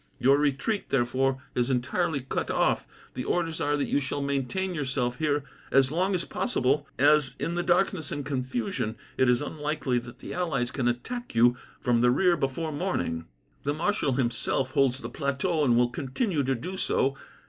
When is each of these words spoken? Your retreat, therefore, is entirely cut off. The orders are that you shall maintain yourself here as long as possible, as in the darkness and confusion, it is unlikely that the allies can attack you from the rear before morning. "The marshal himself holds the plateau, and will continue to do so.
Your 0.17 0.39
retreat, 0.39 0.89
therefore, 0.89 1.43
is 1.53 1.69
entirely 1.69 2.21
cut 2.21 2.49
off. 2.49 2.87
The 3.13 3.23
orders 3.23 3.61
are 3.61 3.77
that 3.77 3.85
you 3.87 3.99
shall 3.99 4.19
maintain 4.23 4.73
yourself 4.73 5.17
here 5.17 5.43
as 5.69 5.91
long 5.91 6.15
as 6.15 6.25
possible, 6.25 6.87
as 6.97 7.35
in 7.37 7.53
the 7.53 7.61
darkness 7.61 8.11
and 8.11 8.25
confusion, 8.25 8.95
it 9.15 9.29
is 9.29 9.43
unlikely 9.43 9.99
that 9.99 10.17
the 10.17 10.33
allies 10.33 10.71
can 10.71 10.87
attack 10.87 11.35
you 11.35 11.55
from 11.81 12.01
the 12.01 12.09
rear 12.09 12.35
before 12.35 12.71
morning. 12.71 13.27
"The 13.61 13.75
marshal 13.75 14.13
himself 14.13 14.71
holds 14.71 14.97
the 14.97 15.07
plateau, 15.11 15.63
and 15.63 15.77
will 15.77 15.89
continue 15.91 16.41
to 16.45 16.55
do 16.55 16.77
so. 16.77 17.15